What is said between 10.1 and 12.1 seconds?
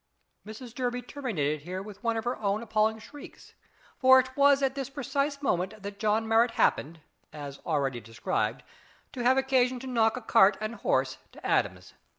a cart and horse to atoms.